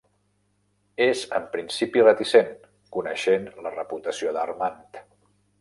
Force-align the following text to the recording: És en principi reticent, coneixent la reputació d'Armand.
És 1.05 1.21
en 1.39 1.45
principi 1.57 2.03
reticent, 2.07 2.51
coneixent 2.97 3.47
la 3.67 3.75
reputació 3.79 4.37
d'Armand. 4.39 5.03